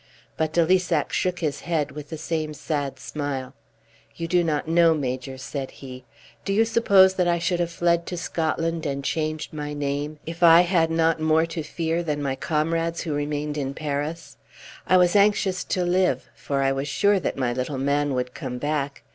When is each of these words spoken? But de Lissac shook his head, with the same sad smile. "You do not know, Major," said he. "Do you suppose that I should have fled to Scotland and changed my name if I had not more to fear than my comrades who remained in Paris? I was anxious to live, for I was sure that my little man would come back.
But 0.35 0.51
de 0.51 0.65
Lissac 0.65 1.13
shook 1.13 1.41
his 1.41 1.59
head, 1.59 1.91
with 1.91 2.09
the 2.09 2.17
same 2.17 2.55
sad 2.55 2.97
smile. 2.99 3.53
"You 4.15 4.27
do 4.27 4.43
not 4.43 4.67
know, 4.67 4.95
Major," 4.95 5.37
said 5.37 5.69
he. 5.69 6.05
"Do 6.43 6.53
you 6.53 6.65
suppose 6.65 7.13
that 7.13 7.27
I 7.27 7.37
should 7.37 7.59
have 7.59 7.69
fled 7.69 8.07
to 8.07 8.17
Scotland 8.17 8.87
and 8.87 9.03
changed 9.03 9.53
my 9.53 9.73
name 9.75 10.17
if 10.25 10.41
I 10.41 10.61
had 10.61 10.89
not 10.89 11.21
more 11.21 11.45
to 11.45 11.61
fear 11.61 12.01
than 12.01 12.19
my 12.19 12.35
comrades 12.35 13.01
who 13.01 13.13
remained 13.13 13.59
in 13.59 13.75
Paris? 13.75 14.37
I 14.87 14.97
was 14.97 15.15
anxious 15.15 15.63
to 15.65 15.83
live, 15.85 16.31
for 16.33 16.63
I 16.63 16.71
was 16.71 16.87
sure 16.87 17.19
that 17.19 17.37
my 17.37 17.53
little 17.53 17.77
man 17.77 18.15
would 18.15 18.33
come 18.33 18.57
back. 18.57 19.03